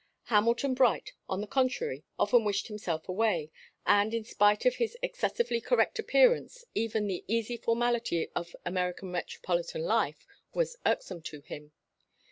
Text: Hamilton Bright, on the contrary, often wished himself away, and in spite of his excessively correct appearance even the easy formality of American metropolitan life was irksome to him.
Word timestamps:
Hamilton 0.23 0.73
Bright, 0.73 1.13
on 1.29 1.41
the 1.41 1.47
contrary, 1.47 2.03
often 2.17 2.43
wished 2.43 2.69
himself 2.69 3.07
away, 3.07 3.51
and 3.85 4.15
in 4.15 4.23
spite 4.23 4.65
of 4.65 4.77
his 4.77 4.97
excessively 5.03 5.61
correct 5.61 5.99
appearance 5.99 6.65
even 6.73 7.05
the 7.05 7.23
easy 7.27 7.55
formality 7.55 8.27
of 8.33 8.55
American 8.65 9.11
metropolitan 9.11 9.83
life 9.83 10.25
was 10.55 10.75
irksome 10.87 11.21
to 11.21 11.41
him. 11.41 11.71